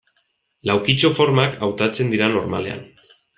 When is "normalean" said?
2.33-2.83